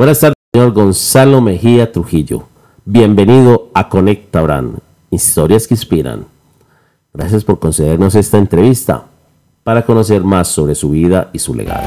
Buenas 0.00 0.18
tardes, 0.18 0.38
señor 0.50 0.72
Gonzalo 0.72 1.42
Mejía 1.42 1.92
Trujillo. 1.92 2.44
Bienvenido 2.86 3.68
a 3.74 3.90
Conecta 3.90 4.40
Brand, 4.40 4.78
historias 5.10 5.68
que 5.68 5.74
inspiran. 5.74 6.24
Gracias 7.12 7.44
por 7.44 7.58
concedernos 7.58 8.14
esta 8.14 8.38
entrevista 8.38 9.04
para 9.62 9.84
conocer 9.84 10.24
más 10.24 10.48
sobre 10.48 10.74
su 10.74 10.88
vida 10.88 11.28
y 11.34 11.38
su 11.38 11.54
legado. 11.54 11.86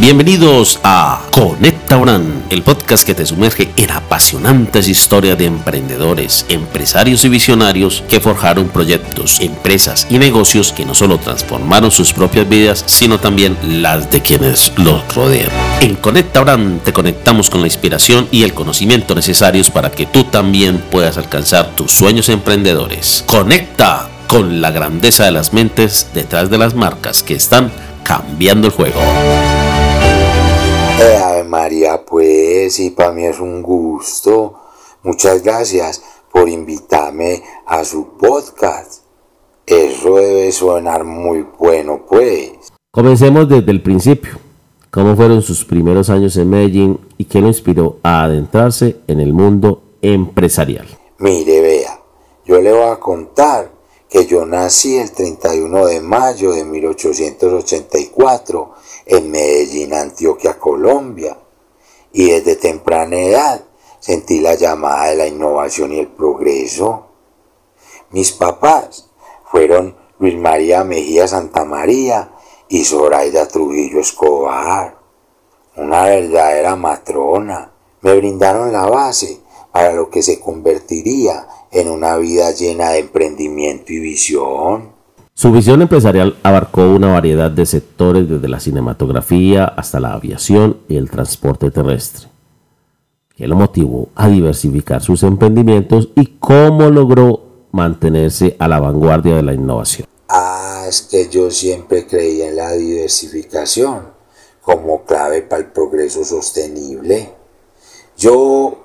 Bienvenidos 0.00 0.80
a 0.82 1.19
Conecta 1.30 1.96
Brand, 1.96 2.52
el 2.52 2.62
podcast 2.62 3.06
que 3.06 3.14
te 3.14 3.24
sumerge 3.24 3.70
en 3.76 3.92
apasionantes 3.92 4.88
historias 4.88 5.38
de 5.38 5.46
emprendedores, 5.46 6.44
empresarios 6.48 7.24
y 7.24 7.28
visionarios 7.28 8.02
que 8.08 8.20
forjaron 8.20 8.68
proyectos, 8.68 9.40
empresas 9.40 10.06
y 10.10 10.18
negocios 10.18 10.72
que 10.72 10.84
no 10.84 10.94
solo 10.94 11.18
transformaron 11.18 11.92
sus 11.92 12.12
propias 12.12 12.48
vidas, 12.48 12.82
sino 12.86 13.20
también 13.20 13.56
las 13.62 14.10
de 14.10 14.20
quienes 14.22 14.72
los 14.76 15.14
rodean. 15.14 15.50
En 15.80 15.94
Conecta 15.96 16.40
Brand 16.40 16.82
te 16.82 16.92
conectamos 16.92 17.48
con 17.48 17.60
la 17.60 17.68
inspiración 17.68 18.26
y 18.32 18.42
el 18.42 18.52
conocimiento 18.52 19.14
necesarios 19.14 19.70
para 19.70 19.90
que 19.90 20.06
tú 20.06 20.24
también 20.24 20.78
puedas 20.90 21.16
alcanzar 21.16 21.76
tus 21.76 21.92
sueños 21.92 22.28
emprendedores. 22.28 23.22
Conecta 23.26 24.08
con 24.26 24.60
la 24.60 24.72
grandeza 24.72 25.24
de 25.24 25.30
las 25.30 25.52
mentes 25.52 26.08
detrás 26.12 26.50
de 26.50 26.58
las 26.58 26.74
marcas 26.74 27.22
que 27.22 27.34
están 27.34 27.70
cambiando 28.02 28.66
el 28.66 28.72
juego. 28.72 29.00
Y 32.60 32.90
para 32.90 33.12
mí 33.12 33.24
es 33.24 33.40
un 33.40 33.62
gusto. 33.62 34.54
Muchas 35.02 35.42
gracias 35.42 36.02
por 36.30 36.46
invitarme 36.48 37.42
a 37.66 37.84
su 37.84 38.18
podcast. 38.18 39.02
Eso 39.64 40.16
debe 40.16 40.52
sonar 40.52 41.04
muy 41.04 41.46
bueno, 41.58 42.04
pues. 42.06 42.70
Comencemos 42.92 43.48
desde 43.48 43.70
el 43.70 43.82
principio. 43.82 44.32
¿Cómo 44.90 45.16
fueron 45.16 45.40
sus 45.40 45.64
primeros 45.64 46.10
años 46.10 46.36
en 46.36 46.50
Medellín 46.50 47.00
y 47.16 47.24
qué 47.24 47.40
lo 47.40 47.46
inspiró 47.46 47.96
a 48.02 48.24
adentrarse 48.24 48.96
en 49.06 49.20
el 49.20 49.32
mundo 49.32 49.82
empresarial? 50.02 50.86
Mire, 51.18 51.60
vea, 51.60 52.00
yo 52.44 52.60
le 52.60 52.72
voy 52.72 52.90
a 52.90 53.00
contar 53.00 53.70
que 54.08 54.26
yo 54.26 54.44
nací 54.44 54.96
el 54.96 55.12
31 55.12 55.86
de 55.86 56.00
mayo 56.00 56.52
de 56.52 56.64
1884 56.64 58.74
en 59.06 59.30
Medellín, 59.30 59.94
Antioquia, 59.94 60.58
Colombia, 60.58 61.38
y 62.12 62.30
desde 62.30 62.56
temprana 62.56 63.16
edad 63.16 63.64
sentí 63.98 64.40
la 64.40 64.54
llamada 64.54 65.08
de 65.08 65.16
la 65.16 65.26
innovación 65.26 65.92
y 65.92 66.00
el 66.00 66.08
progreso. 66.08 67.06
Mis 68.10 68.32
papás 68.32 69.10
fueron 69.50 69.96
Luis 70.18 70.36
María 70.36 70.84
Mejía 70.84 71.28
Santa 71.28 71.64
María 71.64 72.32
y 72.68 72.84
Zoraida 72.84 73.46
Trujillo 73.48 74.00
Escobar, 74.00 74.98
una 75.76 76.04
verdadera 76.04 76.76
matrona. 76.76 77.72
Me 78.00 78.16
brindaron 78.16 78.72
la 78.72 78.86
base 78.86 79.40
para 79.72 79.92
lo 79.92 80.10
que 80.10 80.22
se 80.22 80.40
convertiría 80.40 81.46
en 81.70 81.88
una 81.88 82.16
vida 82.16 82.50
llena 82.52 82.90
de 82.90 83.00
emprendimiento 83.00 83.92
y 83.92 83.98
visión. 83.98 84.99
Su 85.40 85.50
visión 85.52 85.80
empresarial 85.80 86.36
abarcó 86.42 86.82
una 86.82 87.14
variedad 87.14 87.50
de 87.50 87.64
sectores 87.64 88.28
desde 88.28 88.46
la 88.46 88.60
cinematografía 88.60 89.64
hasta 89.64 89.98
la 89.98 90.12
aviación 90.12 90.82
y 90.86 90.96
el 90.98 91.08
transporte 91.08 91.70
terrestre. 91.70 92.28
¿Qué 93.34 93.48
lo 93.48 93.56
motivó 93.56 94.10
a 94.16 94.28
diversificar 94.28 95.00
sus 95.02 95.22
emprendimientos 95.22 96.10
y 96.14 96.36
cómo 96.38 96.90
logró 96.90 97.68
mantenerse 97.72 98.54
a 98.58 98.68
la 98.68 98.80
vanguardia 98.80 99.36
de 99.36 99.42
la 99.42 99.54
innovación? 99.54 100.06
Ah, 100.28 100.84
es 100.86 101.00
que 101.00 101.30
yo 101.30 101.50
siempre 101.50 102.06
creí 102.06 102.42
en 102.42 102.56
la 102.56 102.72
diversificación 102.72 104.08
como 104.60 105.06
clave 105.06 105.40
para 105.40 105.62
el 105.62 105.68
progreso 105.72 106.22
sostenible. 106.22 107.30
Yo 108.14 108.76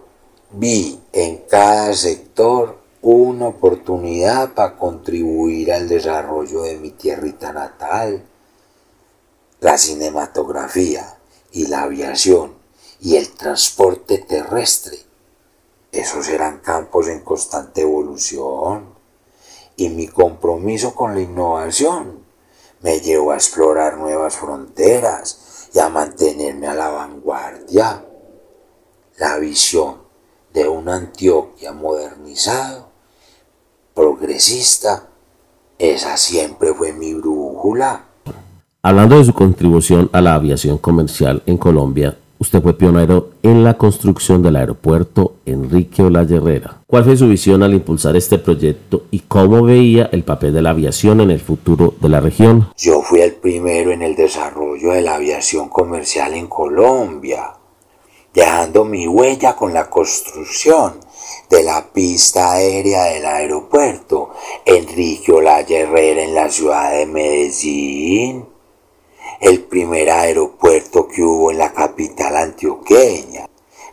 vi 0.53 1.01
en 1.11 1.41
cada 1.49 1.93
sector 1.93 2.84
una 3.07 3.49
oportunidad 3.49 4.55
para 4.55 4.77
contribuir 4.77 5.71
al 5.71 5.87
desarrollo 5.87 6.63
de 6.63 6.77
mi 6.77 6.89
tierrita 6.89 7.53
natal. 7.53 8.25
La 9.59 9.77
cinematografía 9.77 11.19
y 11.51 11.67
la 11.67 11.83
aviación 11.83 12.55
y 12.99 13.17
el 13.17 13.29
transporte 13.29 14.17
terrestre, 14.17 14.97
esos 15.91 16.27
eran 16.29 16.57
campos 16.61 17.07
en 17.07 17.19
constante 17.19 17.81
evolución. 17.81 18.95
Y 19.75 19.89
mi 19.89 20.07
compromiso 20.07 20.95
con 20.95 21.13
la 21.13 21.21
innovación 21.21 22.25
me 22.81 23.01
llevó 23.01 23.33
a 23.33 23.35
explorar 23.35 23.97
nuevas 23.97 24.35
fronteras 24.35 25.67
y 25.73 25.77
a 25.77 25.89
mantenerme 25.89 26.65
a 26.65 26.73
la 26.73 26.89
vanguardia. 26.89 28.03
La 29.17 29.37
visión 29.37 30.01
de 30.53 30.67
una 30.67 30.95
Antioquia 30.95 31.71
modernizado 31.71 32.94
progresista, 33.95 35.07
esa 35.79 36.17
siempre 36.17 36.73
fue 36.73 36.93
mi 36.93 37.13
brújula. 37.13 38.03
Hablando 38.83 39.17
de 39.17 39.25
su 39.25 39.33
contribución 39.33 40.09
a 40.13 40.21
la 40.21 40.35
aviación 40.35 40.77
comercial 40.77 41.41
en 41.47 41.57
Colombia, 41.57 42.17
usted 42.37 42.61
fue 42.61 42.77
pionero 42.77 43.31
en 43.41 43.63
la 43.63 43.75
construcción 43.75 44.43
del 44.43 44.57
aeropuerto 44.57 45.37
Enrique 45.45 46.03
Olaya 46.03 46.37
Herrera. 46.37 46.81
¿Cuál 46.85 47.05
fue 47.05 47.17
su 47.17 47.27
visión 47.27 47.63
al 47.63 47.73
impulsar 47.73 48.15
este 48.15 48.37
proyecto 48.37 49.05
y 49.09 49.21
cómo 49.21 49.63
veía 49.63 50.09
el 50.11 50.23
papel 50.23 50.53
de 50.53 50.61
la 50.61 50.71
aviación 50.71 51.21
en 51.21 51.31
el 51.31 51.39
futuro 51.39 51.95
de 51.99 52.09
la 52.09 52.19
región? 52.19 52.67
Yo 52.77 53.01
fui 53.01 53.21
el 53.21 53.33
primero 53.33 53.91
en 53.91 54.01
el 54.01 54.15
desarrollo 54.15 54.91
de 54.91 55.01
la 55.01 55.15
aviación 55.15 55.69
comercial 55.69 56.33
en 56.33 56.47
Colombia, 56.47 57.53
dejando 58.35 58.83
mi 58.83 59.07
huella 59.07 59.55
con 59.55 59.73
la 59.73 59.89
construcción 59.89 60.99
de 61.49 61.63
la 61.63 61.87
pista 61.93 62.51
aérea 62.51 63.05
del 63.05 63.25
aeropuerto 63.25 64.31
Enrique 64.65 65.31
Olaya 65.31 65.79
Herrera 65.79 66.21
en 66.21 66.35
la 66.35 66.49
ciudad 66.49 66.91
de 66.91 67.05
Medellín, 67.05 68.45
el 69.39 69.63
primer 69.63 70.09
aeropuerto 70.09 71.07
que 71.07 71.23
hubo 71.23 71.51
en 71.51 71.59
la 71.59 71.73
capital 71.73 72.35
antioqueña. 72.35 73.47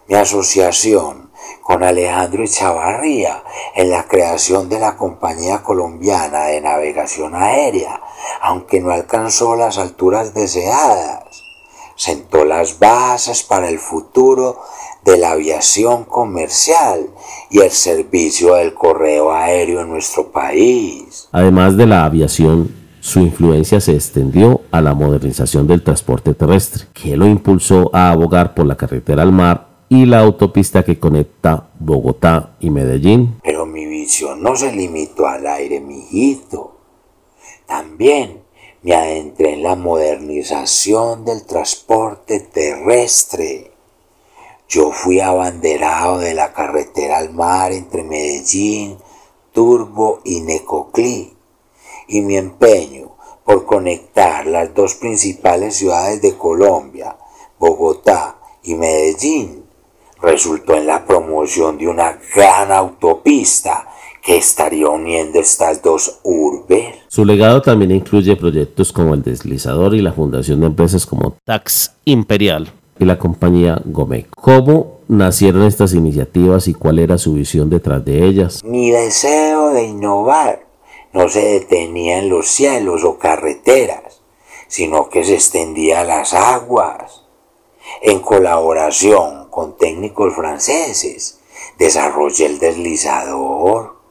Mi 0.08 0.16
asociación 0.16 1.30
con 1.62 1.84
Alejandro 1.84 2.42
Echavarría 2.42 3.44
en 3.74 3.90
la 3.90 4.08
creación 4.08 4.68
de 4.68 4.80
la 4.80 4.96
Compañía 4.96 5.62
Colombiana 5.62 6.46
de 6.46 6.60
Navegación 6.60 7.34
Aérea, 7.36 8.02
aunque 8.40 8.80
no 8.80 8.90
alcanzó 8.90 9.54
las 9.54 9.78
alturas 9.78 10.34
deseadas, 10.34 11.21
sentó 12.02 12.44
las 12.44 12.80
bases 12.80 13.44
para 13.44 13.68
el 13.68 13.78
futuro 13.78 14.58
de 15.04 15.16
la 15.18 15.32
aviación 15.32 16.02
comercial 16.02 17.06
y 17.48 17.60
el 17.60 17.70
servicio 17.70 18.54
del 18.54 18.74
correo 18.74 19.32
aéreo 19.32 19.82
en 19.82 19.90
nuestro 19.90 20.32
país. 20.32 21.28
Además 21.30 21.76
de 21.76 21.86
la 21.86 22.04
aviación, 22.04 22.74
su 22.98 23.20
influencia 23.20 23.80
se 23.80 23.94
extendió 23.94 24.62
a 24.72 24.80
la 24.80 24.94
modernización 24.94 25.68
del 25.68 25.84
transporte 25.84 26.34
terrestre, 26.34 26.86
que 26.92 27.16
lo 27.16 27.26
impulsó 27.26 27.88
a 27.92 28.10
abogar 28.10 28.54
por 28.54 28.66
la 28.66 28.76
carretera 28.76 29.22
al 29.22 29.30
mar 29.30 29.68
y 29.88 30.04
la 30.04 30.20
autopista 30.20 30.82
que 30.82 30.98
conecta 30.98 31.68
Bogotá 31.78 32.56
y 32.58 32.70
Medellín. 32.70 33.36
Pero 33.44 33.64
mi 33.64 33.86
visión 33.86 34.42
no 34.42 34.56
se 34.56 34.72
limitó 34.72 35.28
al 35.28 35.46
aire, 35.46 35.80
mijito. 35.80 36.80
También 37.66 38.41
me 38.82 38.94
adentré 38.94 39.52
en 39.52 39.62
la 39.62 39.76
modernización 39.76 41.24
del 41.24 41.44
transporte 41.44 42.40
terrestre. 42.40 43.70
Yo 44.68 44.90
fui 44.90 45.20
abanderado 45.20 46.18
de 46.18 46.34
la 46.34 46.52
carretera 46.52 47.18
al 47.18 47.32
mar 47.32 47.72
entre 47.72 48.02
Medellín, 48.02 48.98
Turbo 49.52 50.20
y 50.24 50.40
Necoclí, 50.40 51.36
y 52.08 52.20
mi 52.22 52.36
empeño 52.36 53.12
por 53.44 53.66
conectar 53.66 54.46
las 54.46 54.74
dos 54.74 54.94
principales 54.96 55.76
ciudades 55.76 56.20
de 56.20 56.36
Colombia, 56.36 57.16
Bogotá 57.58 58.38
y 58.64 58.74
Medellín, 58.74 59.64
resultó 60.20 60.74
en 60.74 60.86
la 60.86 61.04
promoción 61.04 61.78
de 61.78 61.86
una 61.86 62.18
gran 62.34 62.72
autopista 62.72 63.91
que 64.22 64.36
estaría 64.36 64.88
uniendo 64.88 65.40
estas 65.40 65.82
dos 65.82 66.20
urbes. 66.22 66.94
Su 67.08 67.24
legado 67.24 67.60
también 67.60 67.90
incluye 67.90 68.36
proyectos 68.36 68.92
como 68.92 69.14
el 69.14 69.22
deslizador 69.22 69.94
y 69.94 70.00
la 70.00 70.12
fundación 70.12 70.60
de 70.60 70.66
empresas 70.66 71.04
como 71.04 71.36
Tax 71.44 71.92
Imperial, 72.04 72.72
y 72.98 73.04
la 73.04 73.18
compañía 73.18 73.80
Gomec. 73.84 74.28
¿Cómo 74.36 75.00
nacieron 75.08 75.64
estas 75.64 75.92
iniciativas 75.94 76.68
y 76.68 76.74
cuál 76.74 76.98
era 76.98 77.18
su 77.18 77.34
visión 77.34 77.68
detrás 77.68 78.04
de 78.04 78.24
ellas? 78.24 78.62
Mi 78.64 78.90
deseo 78.90 79.70
de 79.70 79.84
innovar 79.84 80.66
no 81.12 81.28
se 81.28 81.40
detenía 81.40 82.18
en 82.18 82.28
los 82.28 82.48
cielos 82.48 83.04
o 83.04 83.18
carreteras, 83.18 84.22
sino 84.68 85.08
que 85.08 85.24
se 85.24 85.34
extendía 85.34 86.00
a 86.00 86.04
las 86.04 86.32
aguas. 86.32 87.24
En 88.02 88.20
colaboración 88.20 89.48
con 89.50 89.76
técnicos 89.76 90.34
franceses, 90.34 91.40
desarrollé 91.78 92.46
el 92.46 92.58
deslizador, 92.58 94.01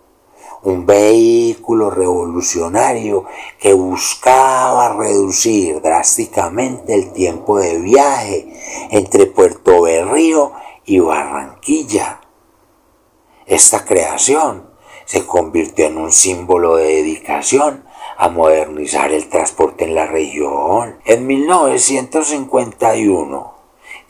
un 0.64 0.86
vehículo 0.86 1.90
revolucionario 1.90 3.26
que 3.60 3.74
buscaba 3.74 4.96
reducir 4.96 5.82
drásticamente 5.82 6.94
el 6.94 7.12
tiempo 7.14 7.58
de 7.60 7.80
viaje 7.80 8.54
entre 8.92 9.26
Puerto 9.26 9.82
Berrío 9.82 10.52
y 10.86 11.00
Barranquilla. 11.00 12.22
Esta 13.46 13.86
creación 13.86 14.70
se 15.06 15.26
convirtió 15.26 15.88
en 15.88 15.98
un 15.98 16.12
símbolo 16.12 16.76
de 16.78 16.86
dedicación 16.86 17.86
a 18.18 18.30
modernizar 18.30 19.12
el 19.12 19.28
transporte 19.30 19.86
en 19.86 19.96
la 19.96 20.06
región. 20.06 21.00
En 21.06 21.26
1951 21.26 23.62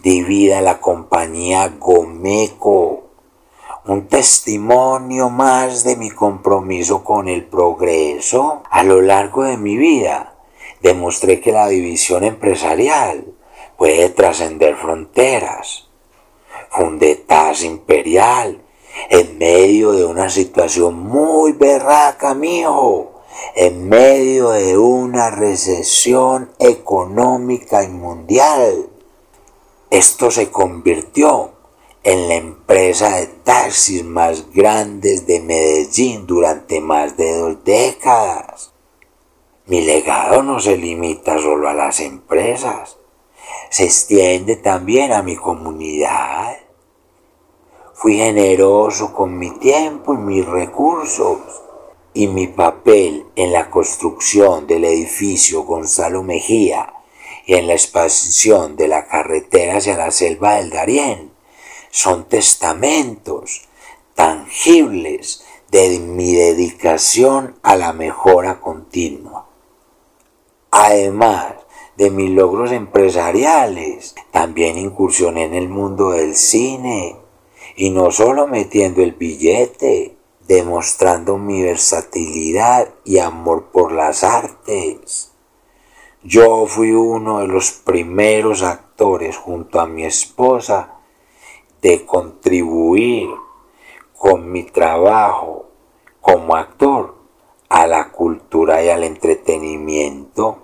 divida 0.04 0.62
la 0.62 0.80
compañía 0.80 1.74
Gomeco, 1.80 3.01
un 3.86 4.08
testimonio 4.08 5.30
más 5.30 5.84
de 5.84 5.96
mi 5.96 6.12
compromiso 6.12 7.04
con 7.04 7.28
el 7.28 7.46
progreso. 7.46 8.62
A 8.70 8.84
lo 8.84 9.02
largo 9.02 9.44
de 9.44 9.58
mi 9.58 9.76
vida 9.76 10.36
demostré 10.82 11.42
que 11.42 11.52
la 11.52 11.68
división 11.68 12.24
empresarial 12.24 13.26
puede 13.78 14.10
trascender 14.10 14.76
fronteras. 14.76 15.88
Fundé 16.70 17.16
TAS 17.16 17.64
Imperial 17.64 18.62
en 19.10 19.38
medio 19.38 19.94
de 19.94 20.06
una 20.06 20.30
situación 20.30 20.96
muy 20.96 21.54
berraca, 21.54 22.34
mijo, 22.34 23.22
en 23.56 23.90
medio 23.90 24.52
de 24.52 24.78
una 24.78 25.32
recesión 25.32 26.52
económica 26.60 27.84
y 27.84 27.88
mundial. 27.88 28.90
Esto 29.90 30.30
se 30.30 30.52
convirtió 30.52 31.51
en 32.04 32.28
la 32.28 32.36
empresa 32.36 33.18
de 33.18 33.28
taxis 33.28 34.04
más 34.04 34.52
grandes 34.52 35.28
de 35.28 35.40
Medellín 35.40 36.26
durante 36.26 36.82
más 36.82 37.16
de 37.16 37.32
dos 37.38 37.64
décadas. 37.64 38.74
Mi 39.68 39.82
legado 39.82 40.42
no 40.42 40.60
se 40.60 40.78
limita 40.78 41.40
solo 41.40 41.70
a 41.70 41.74
las 41.74 42.00
empresas, 42.00 42.98
se 43.70 43.84
extiende 43.84 44.56
también 44.56 45.14
a 45.14 45.22
mi 45.22 45.36
comunidad. 45.36 46.58
Fui 47.94 48.18
generoso 48.18 49.14
con 49.14 49.38
mi 49.38 49.52
tiempo 49.60 50.16
y 50.16 50.18
mis 50.18 50.46
recursos 50.46 51.38
y 52.16 52.28
mi 52.28 52.48
papel 52.48 53.28
en 53.36 53.54
la 53.54 53.70
construcción 53.70 54.66
del 54.66 54.86
edificio 54.86 55.64
Gonzalo 55.64 56.24
Mejía 56.24 56.96
y 57.46 57.54
en 57.54 57.68
la 57.68 57.74
expansión 57.74 58.76
de 58.76 58.88
la 58.88 59.06
carretera 59.06 59.78
hacia 59.78 59.96
la 59.96 60.10
selva 60.10 60.56
del 60.56 60.72
Darién 60.72 61.31
son 61.92 62.26
testamentos 62.26 63.68
tangibles 64.16 65.46
de 65.70 66.00
mi 66.00 66.34
dedicación 66.34 67.56
a 67.62 67.76
la 67.76 67.94
mejora 67.94 68.60
continua. 68.60 69.48
Además 70.72 71.54
de 71.98 72.10
mis 72.10 72.32
logros 72.32 72.72
empresariales, 72.72 74.16
también 74.32 74.78
incursioné 74.78 75.44
en 75.44 75.54
el 75.54 75.70
mundo 75.70 76.12
del 76.12 76.36
cine 76.36 77.18
y 77.76 77.90
no 77.90 78.12
solo 78.12 78.48
metiendo 78.48 79.02
el 79.02 79.12
billete, 79.12 80.18
demostrando 80.48 81.38
mi 81.38 81.62
versatilidad 81.62 82.90
y 83.06 83.20
amor 83.20 83.72
por 83.72 83.92
las 83.92 84.24
artes. 84.24 85.32
Yo 86.24 86.66
fui 86.68 86.92
uno 86.92 87.40
de 87.40 87.48
los 87.48 87.72
primeros 87.72 88.62
actores 88.62 89.38
junto 89.38 89.80
a 89.80 89.88
mi 89.88 90.06
esposa 90.06 91.01
de 91.82 92.06
contribuir 92.06 93.30
con 94.18 94.52
mi 94.52 94.64
trabajo 94.64 95.66
como 96.20 96.56
actor 96.56 97.16
a 97.70 97.88
la 97.88 98.12
cultura 98.12 98.84
y 98.84 98.90
al 98.90 99.04
entretenimiento 99.04 100.60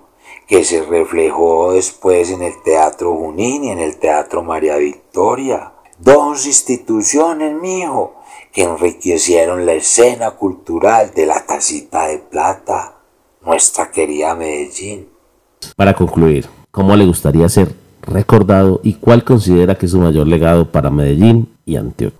que 0.46 0.64
se 0.64 0.82
reflejó 0.84 1.72
después 1.72 2.30
en 2.30 2.42
el 2.42 2.62
Teatro 2.62 3.14
Junín 3.14 3.64
y 3.64 3.70
en 3.70 3.80
el 3.80 3.98
Teatro 3.98 4.42
María 4.42 4.76
Victoria. 4.76 5.72
Dos 5.98 6.46
instituciones, 6.46 7.52
mijo, 7.60 8.14
que 8.52 8.62
enriquecieron 8.62 9.66
la 9.66 9.74
escena 9.74 10.32
cultural 10.32 11.12
de 11.14 11.26
la 11.26 11.44
tacita 11.44 12.06
de 12.06 12.18
plata, 12.18 12.94
nuestra 13.42 13.90
querida 13.90 14.34
Medellín. 14.34 15.08
Para 15.76 15.94
concluir, 15.94 16.48
¿cómo 16.70 16.94
le 16.94 17.04
gustaría 17.04 17.48
ser 17.48 17.74
recordado 18.08 18.80
y 18.82 18.94
cuál 18.94 19.24
considera 19.24 19.76
que 19.76 19.86
es 19.86 19.92
su 19.92 19.98
mayor 19.98 20.26
legado 20.26 20.70
para 20.70 20.90
Medellín 20.90 21.56
y 21.64 21.76
Antioquia? 21.76 22.18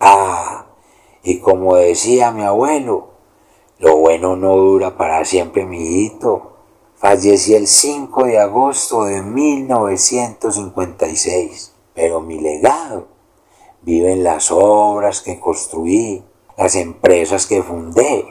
Ah, 0.00 0.66
y 1.22 1.40
como 1.40 1.76
decía 1.76 2.32
mi 2.32 2.42
abuelo, 2.42 3.10
lo 3.78 3.96
bueno 3.96 4.36
no 4.36 4.54
dura 4.56 4.96
para 4.96 5.24
siempre, 5.24 5.64
mi 5.64 5.78
hijito. 5.78 6.52
Fallecí 6.96 7.54
el 7.54 7.66
5 7.66 8.24
de 8.24 8.38
agosto 8.38 9.04
de 9.04 9.22
1956, 9.22 11.72
pero 11.94 12.20
mi 12.20 12.38
legado 12.40 13.06
vive 13.82 14.12
en 14.12 14.24
las 14.24 14.50
obras 14.50 15.20
que 15.20 15.38
construí, 15.38 16.24
las 16.56 16.74
empresas 16.74 17.46
que 17.46 17.62
fundé 17.62 18.24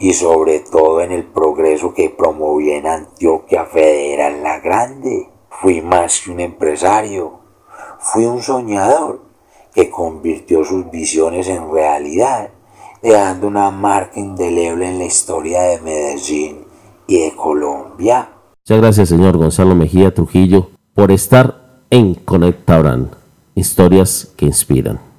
y 0.00 0.12
sobre 0.12 0.60
todo 0.60 1.00
en 1.02 1.12
el 1.12 1.24
progreso 1.24 1.94
que 1.94 2.10
promoví 2.10 2.72
en 2.72 2.86
Antioquia 2.86 3.66
Federal 3.66 4.42
La 4.42 4.60
Grande. 4.60 5.28
Fui 5.50 5.82
más 5.82 6.20
que 6.20 6.30
un 6.30 6.40
empresario, 6.40 7.40
fui 7.98 8.24
un 8.24 8.42
soñador 8.42 9.22
que 9.74 9.90
convirtió 9.90 10.64
sus 10.64 10.90
visiones 10.90 11.48
en 11.48 11.70
realidad, 11.70 12.50
dejando 13.02 13.48
una 13.48 13.70
marca 13.70 14.18
indeleble 14.18 14.88
en 14.88 14.98
la 14.98 15.04
historia 15.04 15.62
de 15.62 15.80
Medellín 15.80 16.64
y 17.06 17.18
de 17.18 17.36
Colombia. 17.36 18.30
Muchas 18.64 18.80
gracias, 18.80 19.08
señor 19.08 19.36
Gonzalo 19.36 19.74
Mejía 19.74 20.14
Trujillo, 20.14 20.70
por 20.94 21.10
estar 21.10 21.82
en 21.90 22.14
Conecta 22.14 22.96
Historias 23.54 24.32
que 24.36 24.46
inspiran. 24.46 25.09